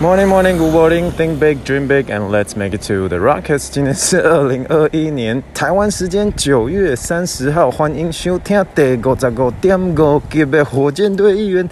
[0.00, 1.10] Morning, morning, good morning.
[1.10, 3.68] Think big, dream big, and let's make it to the Rockets.
[3.68, 11.68] 今天是二零二一年台湾时间九月三十号，欢迎收听第五十五点五级的火箭队一员。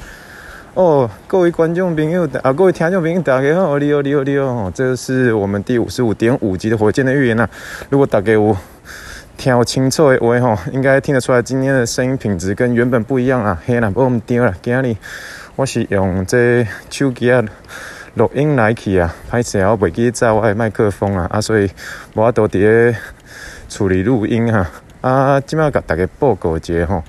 [0.75, 4.73] 哦，各位观众朋友啊，各位听众朋友，大家好，你好，你好，你好。
[4.73, 7.49] 这是我们第五十五点五集的火箭的预言啊。
[7.91, 8.57] 如果大家有
[9.37, 13.57] 听清楚的话，吼，应该听得出来今天的声音品质跟原本不一样啊。
[13.65, 14.97] 嘿啦，不我们丢了，今日
[15.55, 17.45] 我是用这手机啊。
[18.17, 21.71] 录音来去啊，歹势我袂记载我诶麦克风啊，啊，所以
[22.15, 22.97] 我都伫咧
[23.69, 24.71] 处理录音啊。
[25.03, 27.05] 啊，即摆甲大家报告一下吼，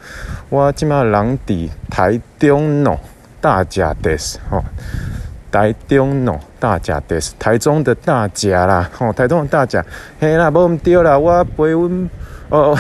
[0.50, 2.98] 我即摆人伫台中喏
[3.40, 4.16] 大甲的
[4.52, 4.62] 吼，
[5.50, 9.84] 台中喏大甲的台中的大甲啦，吼，台中的大甲，
[10.20, 12.10] 嘿啦，无毋对啦，我陪阮
[12.50, 12.78] 哦，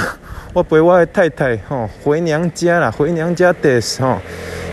[0.57, 4.17] 我陪我的太太吼回娘家啦，回娘家的吼。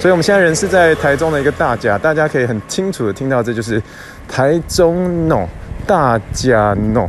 [0.01, 3.83] 所以，我们现在人是在台中的一个大甲，大家可以很清楚的听到，这就是
[4.27, 5.47] 台中 no
[5.87, 7.07] 大甲 no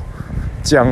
[0.61, 0.85] 讲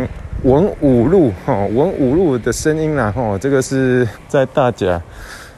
[0.43, 5.01] 文武路哈文武路的声音啦哈，这个是在大甲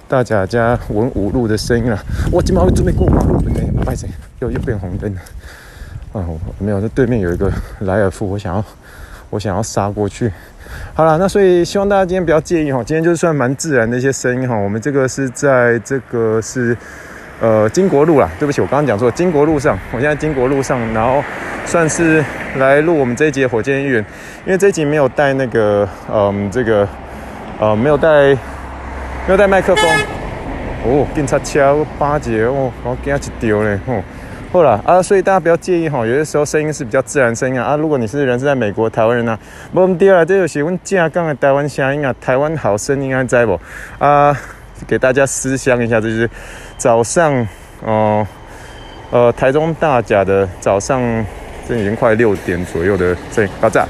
[0.07, 2.03] 大甲加文武路的声音啦。
[2.31, 4.07] 我今晚会准备过马路，哎，不好意思，
[4.39, 5.21] 又又变红灯了。
[6.13, 6.25] 啊，
[6.57, 8.65] 没有，这对面有一个莱尔富，我想要
[9.35, 10.31] 我想要杀过去。
[10.93, 14.55] 好了，那所以希望大家今天不要介意哈，今天就算蛮自然的一些声音哈。
[14.55, 16.75] 我们这个是在这个是
[17.41, 21.21] 呃经国路啦，对不起，我刚刚讲错，经国路上，我现在经国路上，然后
[21.65, 22.23] 算是
[22.57, 24.05] 来录我们这一集火箭预言，
[24.45, 26.87] 因为这一集没有带那个嗯这个
[27.59, 28.33] 呃没有带
[29.27, 29.85] 没有带麦克风
[30.85, 34.01] 哦，警察车八节哦，我惊一丢嘞哦。
[34.51, 37.71] 好了啊，所以大家不要介意哈，有些时候声音是比较自然声音啊。
[37.71, 39.37] 啊，如果你是人是在美国台湾人啊，
[39.73, 43.59] 没问题啊，这就是我们正港的台湾声音啊，台湾好声音啊，在不？
[43.99, 44.33] 啊，
[44.87, 46.29] 给大家思乡一下，这就是
[46.77, 47.45] 早上
[47.83, 48.25] 哦、
[49.11, 51.01] 呃，台中大甲的早上，
[51.67, 53.81] 这已经快六点左右的声音，爆炸。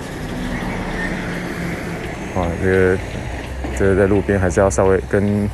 [2.35, 2.97] 啊，这个
[3.77, 5.47] 这个在路边还是要稍微跟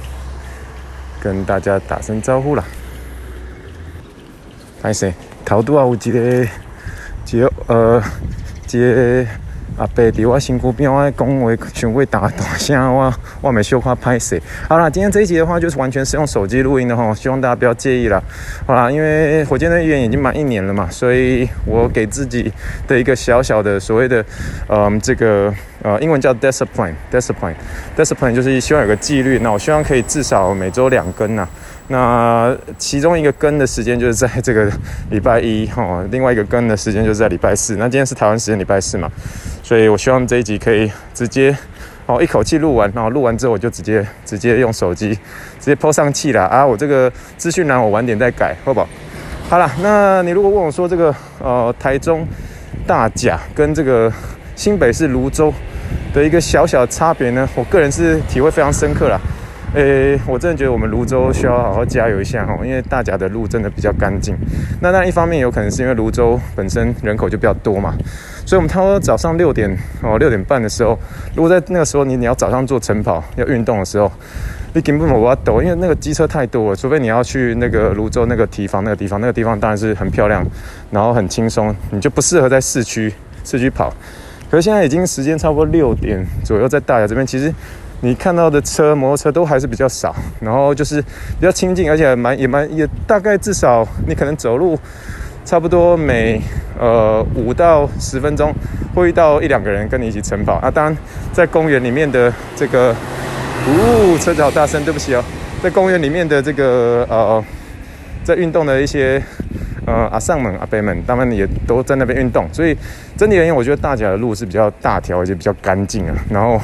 [1.21, 2.63] 跟大家打声招呼啦。
[4.81, 5.13] 歹势，
[5.45, 6.47] 头拄啊有一个，
[7.31, 8.01] 一个呃，
[8.71, 9.25] 一个
[9.77, 14.41] 阿伯伫我身躯边，我讲话想过大大声，我我没小可歹势。
[14.67, 18.21] 好啦，今天这一集的话，就是完全是用手机录音的哈，希望大家不要介意啦。
[18.65, 22.51] 好啦，因为火箭队预言已经满一年了嘛，所以我给自己
[22.87, 24.23] 的一个小小的所谓的，
[24.67, 25.53] 嗯，这个
[25.83, 29.39] 呃，英文叫 discipline，discipline，discipline 就是希望有个纪律。
[29.39, 31.47] 那我希望可以至少每周两更呐。
[31.87, 34.71] 那其中一个更的时间就是在这个
[35.09, 37.75] 礼拜一哈，另外一个更的时间就是在礼拜四。
[37.75, 39.11] 那今天是台湾时间礼拜四嘛，
[39.61, 41.55] 所以我希望这一集可以直接
[42.05, 45.09] 哦一口气录完，然后录完之后我就直接直接用手机
[45.59, 46.65] 直接 po 上去了啊。
[46.65, 48.87] 我这个资讯栏我晚点再改，好不好？
[49.49, 52.25] 好了，那你如果问我说这个呃台中
[52.87, 54.09] 大甲跟这个
[54.55, 55.53] 新北市芦洲
[56.13, 59.19] 的一个小小的差别呢，我个人是体会非常深刻啦。
[59.73, 64.35] 诶、我真的觉得我们芦洲需要好好加油一下哈，因为大甲的路真的比较干净。
[64.81, 67.95] 那那一方面有可能是因为芦洲本身人口就比较多嘛，
[68.45, 69.73] 所以我们差不多早上六点
[70.03, 70.99] 哦六点半的时候，
[71.35, 74.11] 如果在那个时候你你要早上做晨跑要运动的时候，
[74.73, 76.75] 你根本无法度，因为那个机车太多了。
[76.75, 80.45] 除非你要去那个芦洲那个提防那个地方，那个地方当然是很漂亮，
[80.91, 83.13] 然后很轻松，你就不适合在市区
[83.45, 83.93] 市区跑。
[84.49, 87.53] 可是现在已经时间差不多六点左右，在大甲这边其实。
[88.01, 94.77] 你看到的车、摩托车都还是比较少，然后就是比较亲近，而且蛮也蛮也大概至少你可能走路
[95.45, 96.41] 差不多每
[96.79, 98.51] 呃五到十分钟
[98.95, 100.71] 会遇到一两个人跟你一起晨跑啊。
[100.71, 100.97] 当然
[101.31, 102.95] 在公园里面的这个，
[103.67, 105.23] 呜，车子好大声，对不起哦，
[105.61, 107.43] 在公园里面的这个呃，
[108.23, 109.21] 在运动的一些
[109.91, 112.77] 呃阿桑们、阿伯们，他们也都在那边运动，所以
[113.17, 116.59] 整体而言，我觉得大甲的路是比较大条，而且比较干净啊，然后。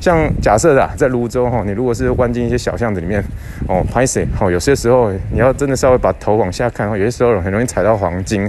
[0.00, 3.22] 像假设的，在泸州哈，你如果是弯进一些小巷子里面
[3.68, 8.48] 哦，拍摄哦，有些时候你要真的稍微把头往下看，有些时候很容易踩到黄金，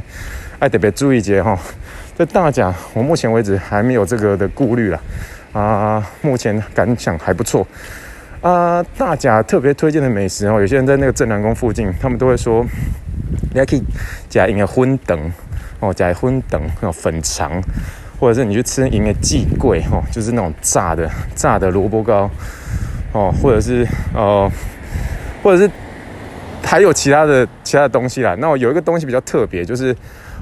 [0.57, 1.57] 哎，特别注意一些哈。
[2.15, 4.99] 在大甲，我目前为止还没有这个的顾虑了
[5.53, 7.65] 啊，目前感想还不错
[8.41, 8.83] 啊。
[8.97, 12.65] 大甲特别推荐的美食哦，有些人在那个镇南宫附近，他们都会说，
[13.53, 13.83] 你还可以
[14.29, 15.31] 加一个荤等
[15.79, 17.61] 哦，加荤等那种粉肠。
[18.19, 22.29] 或者是你去吃营的鸡贵哦，就是那种炸的炸的萝卜糕
[23.11, 24.49] 哦，或者是呃，
[25.41, 25.69] 或者是
[26.63, 28.33] 还有其他的其他的东西啦。
[28.39, 29.93] 那我有一个东西比较特别，就是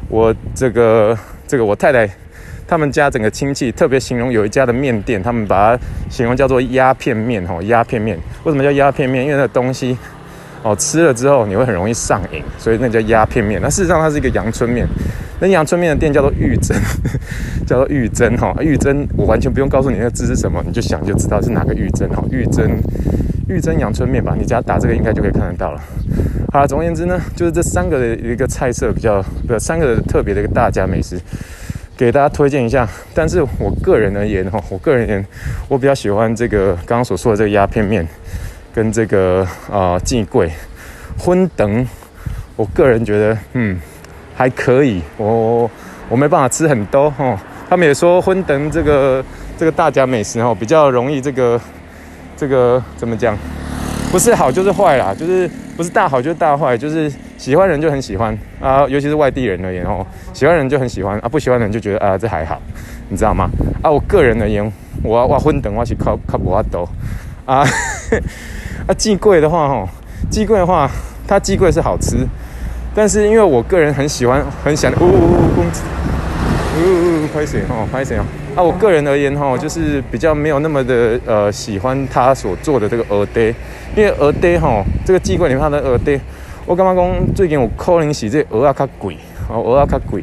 [0.09, 1.17] 我这个
[1.47, 2.07] 这个我太太
[2.67, 8.15] 他们家整个亲戚特别形容有一家的面店，他们把它形容叫做鸦片面哈，鸦片面。
[8.43, 9.25] 为什么叫鸦片面？
[9.25, 9.97] 因为那东西
[10.63, 13.59] 哦，吃了之后你会很容易上瘾，所以那叫鸦片面。
[13.61, 14.87] 那事实上它是一个阳春面，
[15.39, 16.77] 那阳春面的店叫做玉珍，
[17.65, 18.55] 叫做玉珍哈。
[18.59, 22.23] 玉珍我完全不用告诉你那个字是什么，你就想就知道是哪个玉珍哈。
[22.29, 22.69] 玉珍
[23.49, 25.81] 玉珍阳春面吧，你只要打这个应该就可以看得到了。
[26.53, 31.19] 好了，总而言之呢，就是这三个的一个菜色比较，不，三个特别的一个大家美食，
[31.97, 32.87] 给大家推荐一下。
[33.15, 35.25] 但是我个人而言哈，我个人而言，
[35.67, 38.07] 我比较喜欢这个刚刚所说的这个鸦片面。
[38.73, 40.51] 跟这个啊，季桂
[41.17, 41.87] 荤肠，
[42.55, 43.79] 我个人觉得嗯
[44.35, 45.69] 还可以，我
[46.09, 47.37] 我没办法吃很多哦。
[47.69, 49.23] 他们也说荤肠这个
[49.57, 51.59] 这个大家美食哈，比较容易这个
[52.35, 53.37] 这个怎么讲？
[54.11, 62.61] 不是好就是坏啦，就是不是大好就是大坏，就是喜欢人就很喜欢啊，尤其是外地人而言哦，喜欢人就很喜欢啊，不喜欢人就觉得啊这还好，
[63.07, 63.49] 你知道吗？
[63.81, 64.69] 啊，我个人而言，
[65.01, 66.85] 我我荤肠我是靠靠不阿多
[67.45, 67.65] 啊。
[68.91, 69.87] 啊，季桂的话，吼，
[70.29, 70.91] 季桂的话，
[71.25, 72.27] 它季桂是好吃，
[72.93, 75.81] 但是因为我个人很喜欢，很想，呜呜呜，公子，
[76.77, 78.23] 呜呜，拍谁哦，拍谁哦？
[78.53, 83.55] 啊，我个人而言，吼，就是比较没有那么的呃喜欢他所做的这个鹅嗲，
[83.95, 86.19] 因为鹅嗲吼，这个季桂里面它的鹅嗲，
[86.65, 89.15] 我感觉讲最近有可能是这鹅啊较贵，
[89.47, 90.21] 哦，鹅啊较贵。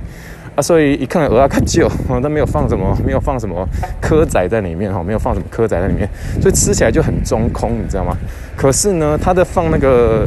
[0.59, 3.65] 啊，所以一看蚵仔较旧，它没有放什么，没有放什么
[4.03, 6.09] 蚵仔在里面，哈，没有放什么蚵仔在里面，
[6.43, 8.17] 所以吃起来就很中空，你知道吗？
[8.57, 10.27] 可是呢，它的放那个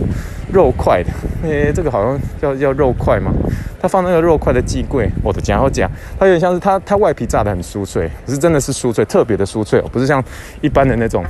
[0.54, 1.10] 肉块的，
[1.50, 3.34] 诶、这个好像叫叫肉块嘛，
[3.82, 10.24] 它放那个肉块的季桂，我的讲好讲，它有点像是它它外皮炸得很酥脆，可是真的是酥脆，特别的酥脆哦，不是像
[10.62, 11.26] 一般的那种，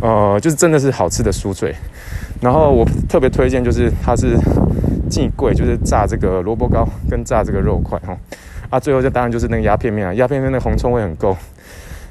[0.00, 1.74] 呃，就是真的是好吃的酥脆。
[2.40, 4.38] 然后我特别推荐就是它是。
[5.08, 8.16] 季桂就是炸这个萝卜糕跟炸这个肉块哈，
[8.70, 11.36] 啊，最后就当然就是那个鸦片面啊，鸦片面那个红葱味很够，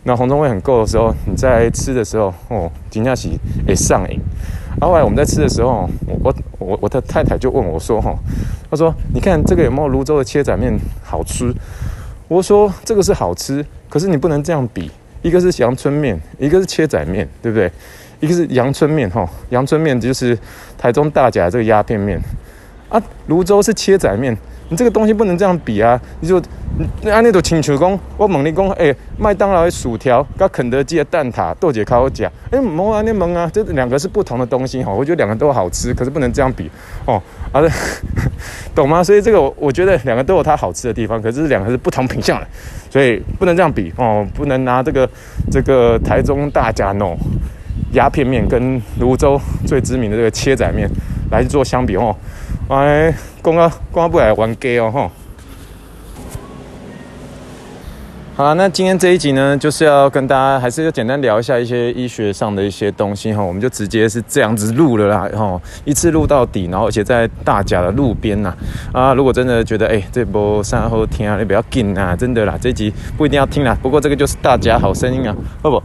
[0.03, 4.19] 那红葱味很够的时候，你在吃的时候哦，紧张起诶上瘾。
[4.79, 5.89] 啊，后来我们在吃的时候，
[6.21, 8.15] 我我我的太太就问我说哈，
[8.69, 10.71] 她说你看这个有没有泸州的切仔面
[11.03, 11.53] 好吃？
[12.27, 14.91] 我说这个是好吃，可是你不能这样比，
[15.21, 17.71] 一个是阳春面，一个是切仔面，对不对？
[18.19, 20.37] 一个是阳春面哈，阳春面就是
[20.77, 22.19] 台中大甲这个鸦片面。
[22.89, 24.35] 啊，泸州是切仔面，
[24.69, 25.99] 你这个东西不能这样比啊！
[26.21, 26.41] 你就
[27.01, 34.91] 那按那种请求讲，我问你讲，哎、欸，麦当劳的薯条跟肯德基的蛋挞，豆姐靠我讲，哎、欸，蒙啊，那蒙啊，这两个是不同的东西哈。
[34.91, 36.69] 我觉得两个都好吃，可是不能这样比
[37.05, 37.21] 哦。
[37.51, 37.61] 啊，
[38.73, 39.03] 懂吗？
[39.03, 42.47] 所以这个我我觉得两个都有它好吃的地方，可是两个是不同品相的，
[42.89, 44.25] 所以不能这样比哦。
[44.33, 45.09] 不能拿这个
[45.51, 47.17] 这个台中大甲弄
[47.93, 50.89] 鸦片面跟泸州最知名的这个切仔面
[51.31, 52.15] 来做相比哦。
[52.69, 55.11] 哎，讲啊，讲啊，不来玩歌哦，吼。
[58.35, 63.41] 好了，那今天这一集呢，就是要跟大家还是要简单聊一下一些医学上的一些东西哈。
[63.41, 68.53] 我们就直接是这样子录了啦，哈，一次录到底，然后而且在大甲的路边呐。
[68.91, 73.75] 啊，如果真的觉得哎、欸，这波三好听啊，你不要紧啊，真的啦，这一集不一定要听啦。
[73.81, 75.81] 不过这个就是大甲好声音啊，好不？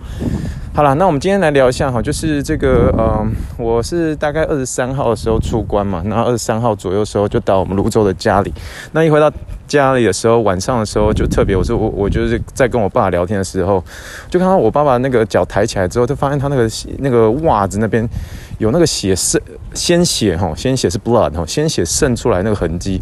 [0.75, 3.27] 好了，那我们今天来聊一下哈，就是这个呃，
[3.59, 8.51] 我是大概二十三号的时候出关嘛，然后二十三号左右的时候就到我们泸州的家里。
[8.93, 9.31] 那一回到
[9.69, 13.85] 家里的时候，晚上的时候就特别，我说我我就是在跟我爸聊天的时候，
[14.31, 16.67] 就看到我爸爸那个脚抬起来之后，就发现他那个
[17.01, 18.09] 那个袜子那边
[18.57, 19.39] 有那个血渗
[19.75, 22.99] 鲜血哈，鲜血是 blood 哈，鲜血渗出来那个痕迹，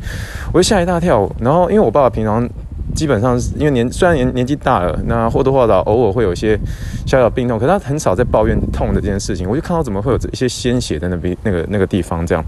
[0.52, 1.30] 我就吓一大跳。
[1.38, 2.50] 然后因为我爸爸平常。
[2.94, 6.58] 基本上是因为年虽然年年纪大了，那或多或少偶尔会有一些
[7.06, 9.48] 小小病痛，可是他很少在抱怨痛的这件事情。
[9.48, 12.44] 我就看到怎么会有一些鲜血在那边那个那个地方这样，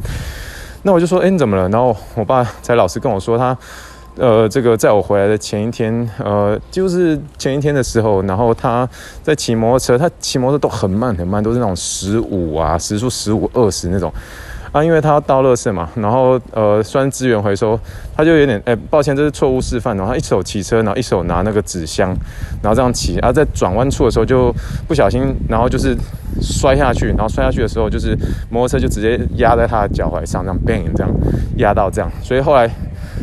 [0.83, 1.69] 那我就说，哎，你怎么了？
[1.69, 3.57] 然后我爸才老实跟我说，他
[4.17, 8.89] 呃，这个在我回来的前一天，呃，就是前一天的时候，然后他
[9.23, 14.13] 在骑摩托车，他骑摩托车都很慢很慢，都是那种十五啊，时速十五二十那种。
[14.73, 17.79] 啊，因为他要倒垃圾嘛，然后呃，算资源回收，
[18.17, 19.95] 他就有点哎，抱歉，这是错误示范。
[19.95, 22.09] 然后一手骑车，然后一手拿那个纸箱，
[22.63, 24.51] 然后这样骑，然后在转弯处的时候就
[24.89, 25.95] 不小心，然后就是
[26.41, 28.17] 摔下去，然后摔下去的时候就是
[28.49, 31.13] 摩托车就直接压在他的脚踝上，这样 bang 这样
[31.59, 32.67] 压到这样，所以后来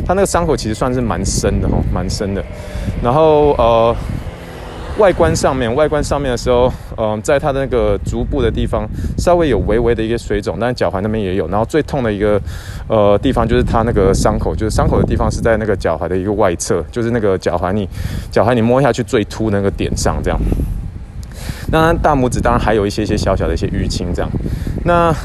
[0.06, 2.46] 他那个伤口其实算是蛮深的哈，蛮深的。
[3.01, 3.96] 然后呃。
[5.00, 8.86] 外观上面，外观上面的时候，嗯、在他的那个足部的地方，
[9.18, 11.48] 稍微有微微的一个水肿，但是脚踝那边也有。
[11.48, 12.39] 然后最痛的一个
[12.88, 17.88] 呃地方就是他那个伤口，就是伤口的地方是在那个脚踝的一个外侧，就是那个脚踝你
[18.29, 20.38] 脚踝你摸下去最凸那个点上这样。
[21.72, 24.29] 那大拇指当然还有一些些小小的一些淤青这样。
[24.84, 25.15] 那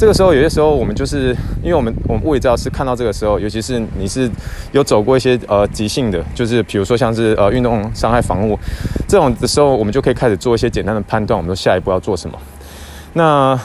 [0.00, 4.30] 这个时候，有些时候我们就是因为我们我们物理治疗师看到这个时候，尤其是你是
[4.72, 8.58] 有走过一些呃急性的，就是比如说像是呃运动伤害防护
[9.06, 12.38] 这种的时候，我们就可以开始做一些简单的判断，我们说下一步要做什么。
[13.12, 13.60] 那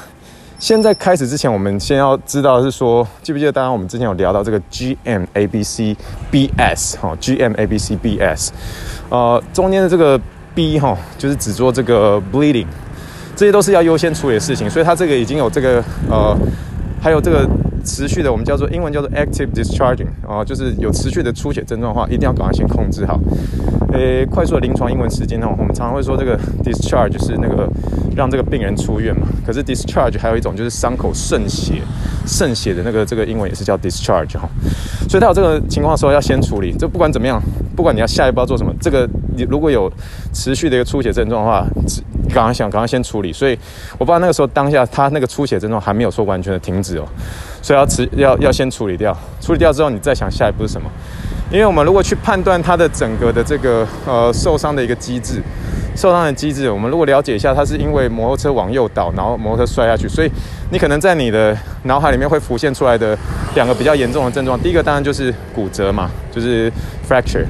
[0.60, 3.51] 现在开始之前，我们先要知道是说，记不记得？
[3.54, 5.96] 当然，我们之前有聊到这个 G M A B C
[6.30, 8.51] B S 哈，G M A B C B S，
[9.08, 10.20] 呃，中间的这个
[10.54, 12.68] B 哈，就是只做这个 bleeding，
[13.36, 16.36] 这些都是要优先处理的事情，所以它这个已经有这个呃，
[17.01, 17.48] 还有这个。
[17.88, 20.08] 持续的，我们叫做英文叫做 active discharging，
[20.44, 23.20] 就是有持续的出血症状的话，一定要赶快先控制好。
[23.94, 27.70] 诶，快速的临床英文时间呢，我们常常会说这个 discharge 是那个
[28.15, 29.27] 让这个病人出院嘛。
[29.46, 31.75] 可是 discharge 还有一种就是伤口渗血，
[32.25, 34.50] 渗血的那个这个英文也是叫 discharge 哈。
[35.08, 36.74] 所以他有这个情况的时候要先处理。
[36.80, 37.39] 这不管怎么样，
[37.75, 39.92] 不管你要下一步要做什么，这个你如果有
[40.34, 41.65] 持续的一个出血症状的话，
[42.34, 43.34] 赶快想赶快先处理。
[43.34, 43.58] 所以
[43.94, 47.06] 我不知道那个时候当下他那个出血症状还没有说完全的停止哦。
[47.62, 50.89] 所以要持要要先处理掉，处理掉之后，你再想下一步是什么？
[51.51, 55.42] 因为我们如果去判断它的整个的这个呃受伤的一个机制，
[55.96, 60.30] 受伤的机制，我们如果了解一下，它是因为摩托车往右倒，然后摩托车摔下去，所以
[60.72, 63.15] 你可能在你的脑海里面会浮现出来的
[63.54, 66.72] 两个比较严重的症状，第一个当然就是骨折嘛，就是
[67.08, 67.46] fracture。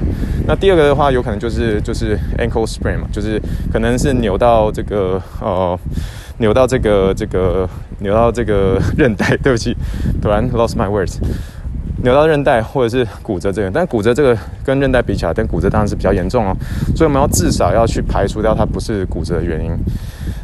[0.46, 3.40] 那第二个的话，有可能就是就是 ankle sprain 嘛，就是
[3.72, 5.78] 可能是扭到这个呃。
[6.38, 7.66] 扭到这个这个
[8.00, 9.74] 扭到这个韧带， 对不起，
[10.20, 11.16] 突然 lost my words。
[12.02, 16.54] 扭到韧带或者是骨折这个，但骨折这个跟韧带比起来，但骨折当然是比较严重哦。
[16.94, 19.70] 所以我们要至少要去排除掉它不是骨折的原因。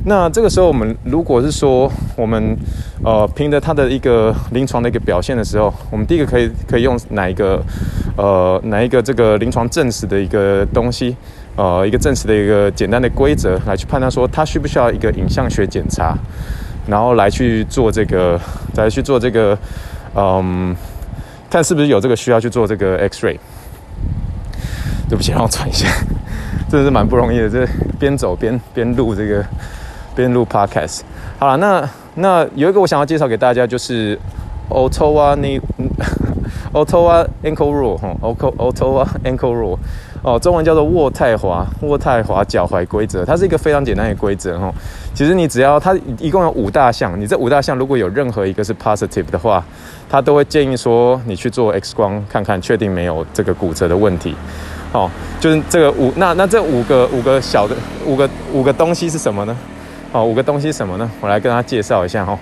[0.06, 2.56] 那这个时候，我们如果是说我们
[3.04, 7.62] 呃凭着它的一个临床的一个表现的时候，我们第一个可以可以用哪一个
[8.16, 11.16] 呃哪一个这个临床证实的一个东西？
[11.54, 16.16] 呃，一个证实的一个简单的规则来去判断说，他需不需要一个影像学检查，
[16.86, 18.40] 然后来去做这个，
[18.74, 19.58] 来去做这个，
[20.14, 20.74] 嗯，
[21.50, 23.36] 看是不是有这个需要去做这个 X-ray。
[25.10, 25.86] 对不起，让我喘一下，
[26.70, 27.66] 真的是蛮不容易的，这
[28.00, 29.44] 边走边边录这个，
[30.16, 31.00] 边录 Podcast。
[31.38, 34.18] 好了，那那有一个我想要介绍给大家，就是
[34.70, 35.60] Ottawa 那
[36.72, 39.78] Ottawa Ankle Rule 哈，Ottawa Ankle Rule。
[40.22, 44.72] 哦，中文叫做渥太华渥太华脚踝规则，它是一个非常简单的规则哈。
[45.12, 49.64] 其实你只要它一共有五大项，你这五大项如果有任何一个是 positive 的话，
[50.08, 54.36] 它都会建议说你去做 X 光看看，确定没有这个骨折的问题。
[54.92, 55.10] 哦，
[55.40, 57.74] 就是这个五那那这五个五个小的
[58.06, 59.56] 五个五个东西是什么呢？
[60.12, 61.10] 哦，五个东西什么呢？
[61.20, 62.38] 我来跟大家介绍一下哈。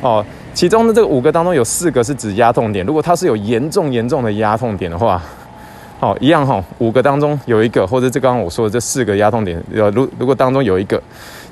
[0.00, 5.22] 哦，其中的这个五个当中有四个是指压痛点，如果它是有严重严重的压痛点的话。
[5.98, 10.98] 好，一样哈，五个当中有一个，或者这刚刚我说的这四个压痛点，呃，如如果当中有一个，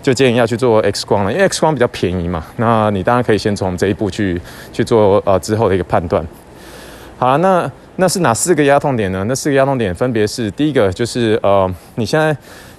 [0.02, 2.42] 就建议要去做 X 光了，因为 X 光比较便宜嘛。
[2.56, 4.40] 那你当然可以先从这一步去
[4.72, 6.26] 去做呃之后的一个判断。
[7.18, 9.22] 好了，那那是哪四个压痛点呢？
[9.28, 12.34] 那四个压痛点分别是第一个就是呃，你现在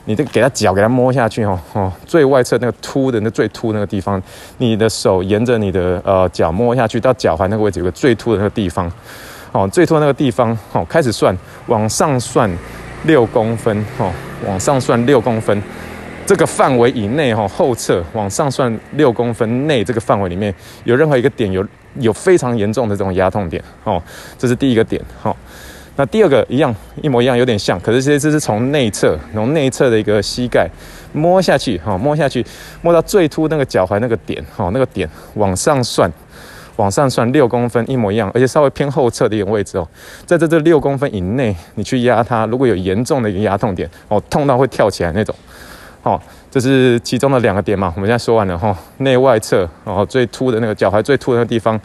[0.09, 4.19] 你这给他脚给他摸下去哦哦，最外侧那个凸的那最凸那个地方，
[4.57, 8.91] 你的手沿着你的呃脚摸下去到脚踝那个位置有个最凸的那个地方。
[9.51, 11.37] 哦，最凸那个地方，哦，开始算，
[11.67, 12.49] 往上算
[13.03, 14.11] 六公分，哦，
[14.47, 15.61] 往上算六公分，
[16.25, 20.51] 这个范围以内，哈，后侧往上算六公分内这个范围里面
[20.85, 21.63] 有任何一个点有
[21.99, 24.01] 有非常严重的这种压痛点，哦，
[24.39, 25.37] 这是第一个点，好，
[25.99, 30.65] 那第二个一样一模一样，有点像，可是这这是从内侧，从内侧的一个膝盖
[31.11, 32.45] 摸下去，哈，摸下去
[32.81, 36.09] 摸到最凸那个脚踝那个点，哈，那个点往上算。
[36.77, 39.85] 往上算六公分一模一样，而且稍微偏后侧的一点位置哦，
[40.25, 45.35] 在这这六公分以内，你去压它，如果有严重的一个压痛点哦，痛到会跳起来那种，
[46.03, 46.17] 哦，
[46.49, 47.91] 这是其中的两个点嘛。
[47.97, 51.77] 我们现在说完了哈，内外侧哦，最凸的那个脚踝最凸的那个地方，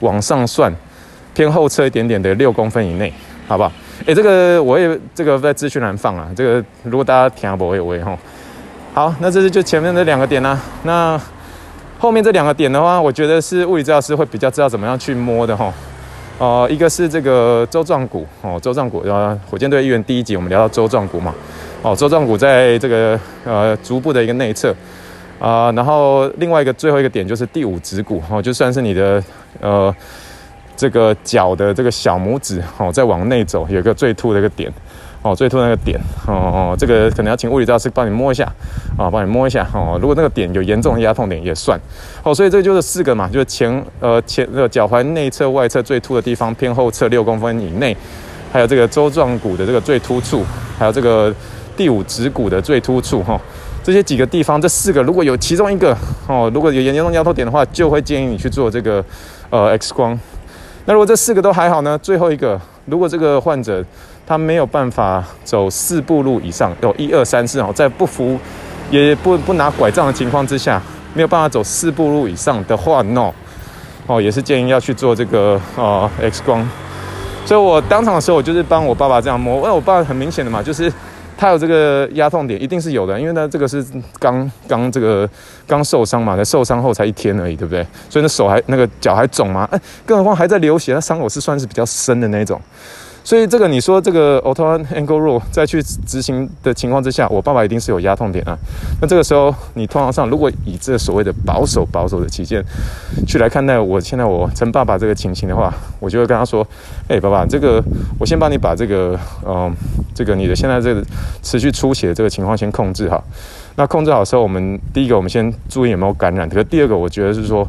[0.00, 0.72] 往上算
[1.34, 3.12] 偏后侧一点点的六公分以内，
[3.48, 3.72] 好不好？
[4.06, 8.16] 诶，这个我也这个在资讯栏放啊，这个如果大家听不会会哈。
[8.94, 11.20] 好，那这是就前面这两个点呢，那。
[12.00, 15.74] 后面这两个点的话，我觉得是物理治疗师会比较知道怎么样去摸的哈。
[16.38, 21.34] 呃，一个是这个舟状骨哦，舟状骨呃，火箭队医院第一集我们聊到舟状骨嘛，
[21.82, 24.72] 哦，舟状骨在这个呃足部的一个内侧
[25.40, 29.20] 啊，然后另外一个最后一个点就是第五趾骨哦，就算是你的
[29.60, 29.92] 呃
[30.78, 34.72] 这个脚的这个小拇指哦，再往内走有个最凸的一个点。
[35.20, 38.44] 哦，最凸那个点哦哦，这个可能要请物理治疗师帮你摸一下
[38.96, 39.98] 啊，帮你摸一下哦。
[40.00, 41.76] 如果那个点有严重的压痛点也算
[42.22, 47.94] 哦，所以这就是四个嘛，就是前呃前呃脚踝内侧外侧最凸的地方偏后侧六公分以内，
[48.52, 50.44] 还有这个舟状骨的这个最突处，
[50.78, 51.34] 还有这个
[51.76, 53.40] 第五趾骨的最突处哈、哦，
[53.82, 55.94] 这些几个地方这四个如果有其中一个
[56.28, 59.04] 哦，如果有严重压痛点的话，就会建议你去做这个
[59.50, 60.16] 呃 X 光。
[60.88, 63.84] 那如果这四个都还好呢，最后一个如果这个患者。
[64.28, 68.38] 他没有办法走四步路以上，有一二三四哦，在不扶
[68.90, 70.78] 也不不拿拐杖的情况之下，
[71.14, 73.32] 没有办法走四步路以上的话，no，
[74.06, 76.68] 哦，也是建议要去做这个呃 X 光。
[77.46, 80.92] 所以我当场的时候，我就是帮我爸爸这样摸，因为我爸很明显的嘛，就是。
[81.38, 83.86] 他有这个压痛点，一定是有的，因为呢，这个是
[84.18, 85.28] 刚刚这个
[85.68, 87.86] 刚受伤嘛，才受伤后才一天而已，对不对？
[88.10, 92.60] 所以那手还那个脚还肿嘛，哎，更何况还在流血，那伤口是算是比较深的那种。
[93.28, 98.56] 所以这个你说这个 Auto angle Roll 再去执行的情况之下，我爸爸一定是有压痛点啊。
[99.02, 102.64] 那这个时候你通常上如果以这所谓的保守保守的起见
[103.26, 105.70] 去来看待我现在我陈爸爸这个情形的话，
[106.00, 106.66] 我就会跟他说：
[107.06, 107.84] 哎，爸爸，这个
[108.18, 109.70] 我先帮你把这个嗯
[110.14, 111.04] 这个你的现在这个
[111.42, 113.22] 持续出血的这个情况先控制好。
[113.78, 116.46] 那控制好的时候，我们第一个我们先注意有没有感染。
[116.46, 117.66] 可是第二个我觉得是说，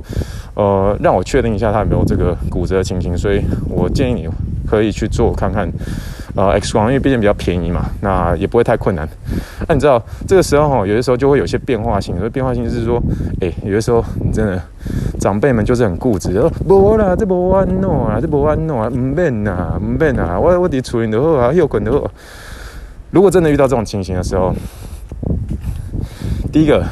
[0.55, 3.17] 呃，让我确定一下他有没有这个骨折的情形。
[3.17, 4.27] 所以我建议你。
[4.69, 5.67] 可以去做看看，
[6.35, 9.09] 呃，X 光，因为毕竟比较便宜嘛，那也不会太困难。
[9.67, 13.01] 那你知道这个时候哈，有的时候就会有些变化性，所以变化性是说，
[13.41, 14.61] 哎，有的时候你真的
[15.19, 22.07] 长辈们就是很固执，说不啦，这不弯喏啊，这不弯喏啊，唔免呐，唔免呐，我我得处理的好啊，又滚的好。
[23.09, 24.53] 如果真的遇到这种情形的时候，
[26.51, 26.83] 第一个，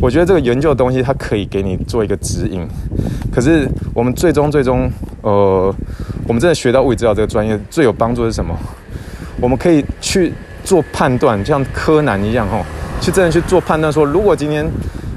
[0.00, 2.66] 我觉得这个研究的东西它可以给你做一个指引，
[3.32, 4.90] 可是我们最终最终，
[5.22, 5.74] 呃。
[6.28, 8.56] 我们真的学到物理治疗这个专业最有帮助是什么？
[9.40, 12.64] 我们可以去做判断，像柯南一样哦，
[13.00, 14.64] 去真的去做判断，说如果今天，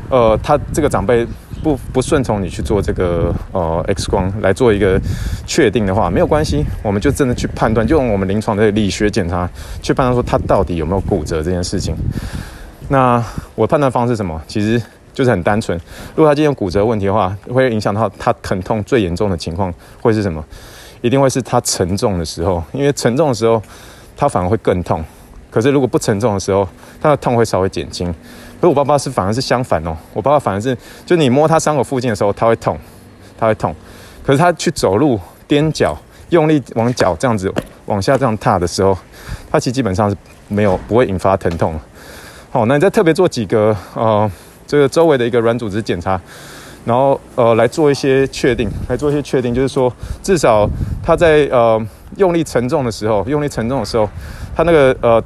[0.10, 1.24] 呃，他这个长辈
[1.62, 5.00] 不不顺从你去做这个呃 X 光来做一个
[5.46, 9.48] 确定的话，没有关系，我们就真的去判断，就用我们临床的理学检查
[9.84, 11.96] 去判断说他到底有没有骨折这件事情。
[12.94, 14.40] 那我判断方式什么？
[14.48, 14.80] 其实
[15.16, 15.76] 就是很单纯，
[16.16, 20.46] 如果他今天骨折问题的话，会影响到他疼痛最严重的情况会是什么？
[21.02, 23.60] 一定会是他沉重的时候，因为沉重的时候，
[24.16, 25.04] 他反而会更痛。
[25.50, 26.70] 可是如果不沉重的时候，
[27.02, 28.14] 他的痛会稍微减轻。
[28.62, 32.78] 可是我爸爸是反而是相反哦，我爸爸反而是，就你摸他伤口附近的时候，他会痛，
[33.36, 33.76] 他会痛。
[34.24, 35.20] 可是他去走路、
[35.50, 35.98] 踮脚、
[36.30, 37.52] 用力往脚这样子
[37.88, 38.96] 往下这样踏的时候，
[39.52, 40.16] 他其实基本上是
[40.48, 41.74] 没有不会引发疼痛。
[42.54, 44.30] 好，那你再特别做几个呃，
[44.68, 46.22] 这个周围的一个软组织检查。
[46.86, 50.70] 然后呃来做一些确定，来做一些确定，就是说至少
[51.02, 51.84] 他在呃
[52.18, 54.08] 用力承重的时候，用力承重的时候，
[54.56, 55.24] 他那个呃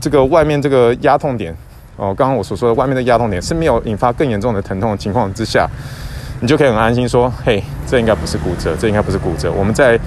[0.00, 1.52] 这个外面这个压痛点
[1.96, 5.68] 哦，刚刚我所说的外面的压痛点是没有引发更严重的疼痛的情况之下，
[6.40, 9.50] 你就可以很安心说，嘿，这应该不是骨折，这应该不是骨折。
[9.50, 9.98] 我们在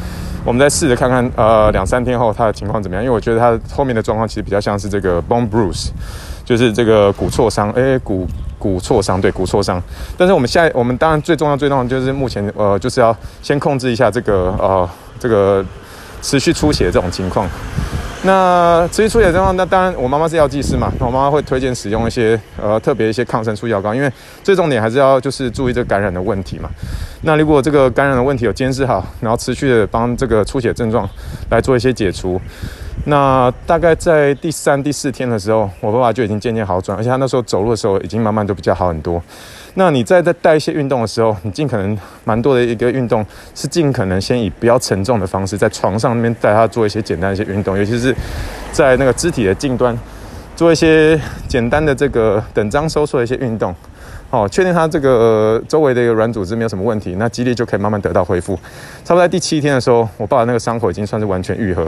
[0.44, 5.90] 我们再试着看看呃两三天后他的情况怎么样，因为我觉得他后面的状况其实比较像是这个 bone bruise，
[6.44, 8.28] 就是这个骨挫伤，哎骨。
[8.62, 9.82] 骨挫伤，对，骨挫伤，
[10.16, 14.88] 但是我们现在，我们当然最重要、最重要就是目前，呃，就是要先控制一下这个，呃，
[15.20, 15.66] 这个
[16.22, 17.50] 持续出血这种情况。
[18.24, 24.12] 那持续出血症状，那当然，我妈妈是药剂师嘛，我妈妈会推荐使用一些，呃，特别一些抗生素药膏，因为
[24.44, 26.70] 最重点还是要就是注意这个感染的问题嘛。
[27.24, 31.10] 那如果这个感染的问题有监视好，然后持续的帮这个出血症状
[31.50, 32.40] 来做一些解除。
[33.06, 39.20] 那大概在第三、第四天的时候，我爸爸就已经渐渐好转，而且他那时候走路的时候已经慢慢都比较好很多。
[39.76, 48.16] 那你在在带一些运动的时候，你尽可能蛮多的一个运动是尽可能先以比较沉重的方式，在床上那边带他做一些简单一些运动，尤其是
[48.72, 49.98] 在那个肢体的近端
[50.56, 53.74] 做一些简单的这个等张收缩的一些运动。
[54.30, 58.56] 哦，确定他这个周围的一个软组织没有什么问题，那肌力就可以慢慢得到恢复。
[59.04, 61.86] 差不多在第七天的时候，我爸爸那个伤口已经算是完全愈合，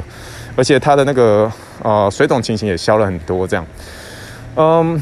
[0.57, 1.49] 而且他的那个
[1.81, 3.47] 呃水肿情形也消了很多。
[3.47, 3.65] 这样，
[4.57, 5.01] 嗯，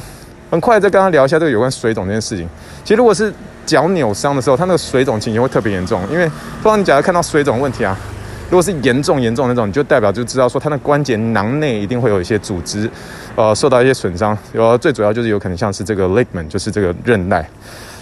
[0.52, 2.48] 很快再跟他聊一下这个有关水肿这件事情。
[2.84, 3.34] 其实如果是
[3.66, 6.26] 脚扭伤的时候，他那个水肿情形会特别严重，因为
[6.62, 7.98] 通常你假如看到水肿问题啊。
[8.50, 12.90] 如果是严重严重那种，你就代表就知道说，它的关节囊内一定会有一些组织，
[13.34, 14.38] 呃，受到一些损伤。
[14.52, 17.42] 有最主要就是有可能像是这个 ligament，就是这个韧带。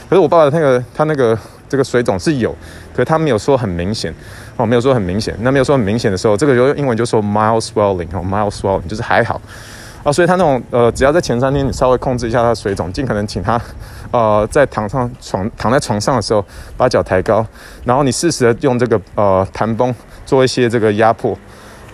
[0.10, 1.38] 可是我爸爸那个他那个
[1.70, 2.50] 这个水肿是有，
[2.96, 4.12] 可是他没有说很明显，
[4.58, 5.36] 哦，没有说很明显。
[5.42, 9.40] 那没有说很明显的时候，这个就英文就说 mild swelling，哦，mild swelling 就是还好。
[10.04, 13.60] 啊，所以他那种呃，只要在前三天你稍微控制一下他的水肿，尽可能请他
[14.12, 16.44] 呃在躺上床躺在床上的时候
[16.78, 17.46] 把脚抬高，
[17.84, 19.94] 然后你适时的用这个呃弹绷。
[20.26, 21.36] 做一些这个压迫，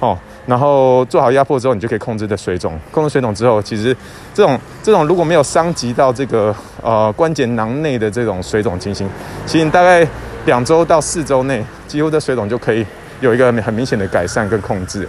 [0.01, 2.77] 哦，然后做好压迫之后，你就可以控制的水肿。
[2.91, 3.95] 控制水肿之后，其实
[4.33, 9.07] 这种这种如果没有伤及到这个呃关节囊内的这种水肿情形，
[9.45, 10.05] 其实你大概
[10.47, 12.85] 两周到四周内，几乎的水肿就可以
[13.21, 15.07] 有一个很明显的改善跟控制，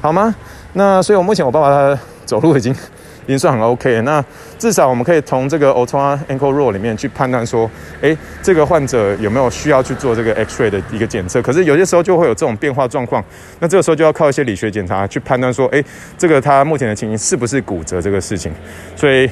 [0.00, 0.34] 好吗？
[0.72, 2.74] 那所以我目前我爸爸他走路已经。
[3.28, 4.24] 已经算很 OK，了那
[4.58, 11.42] 至少我们可以从这个 o t o a ankle Roll 里面去判断说，诶，这个患者有没有需要去做这个 X-ray 的一个检测？
[11.42, 13.22] 可是有些时候就会有这种变化状况，
[13.60, 15.84] 那这个时候就要靠一些理学检查去判断说，诶，
[16.16, 18.50] 这个他目前的情形是不是骨折这个事情？
[18.96, 19.28] 所以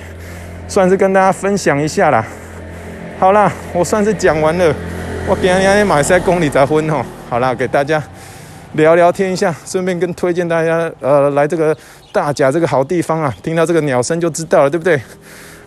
[0.68, 2.22] 算是跟大家分享一下啦。
[3.18, 4.74] 好啦，我算是讲完了。
[5.26, 8.02] 我今天马赛公里再分吼，好啦，给大家
[8.74, 11.74] 聊聊天一下，顺便跟推荐大家呃来这个
[12.16, 13.36] 大甲这个好地方啊。
[13.42, 14.98] 听到这个鸟声就知道了，对不对？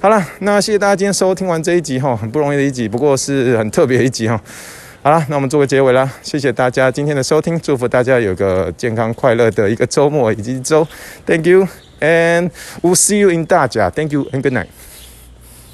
[0.01, 4.41] 好了，那谢谢大家今天收听完这一集哈，很不容易的一集，不过是很特别的一集哈。
[5.03, 10.87] 好了，那我们做个结尾啦，谢谢大家今天的收听，祝福大家有个健康快乐的一个周末以及一周。
[11.27, 11.67] Thank you
[11.99, 12.49] and
[12.81, 13.91] we'll see you in 大甲。
[13.91, 14.69] Thank you and good night.